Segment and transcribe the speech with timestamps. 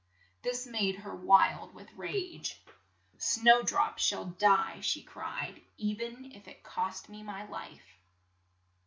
[0.41, 2.59] This made 72 LITTLE SNOWDROP her wild with rage.
[3.19, 7.99] "Snow drop shall die," she cried, "e ven if it cost me my life."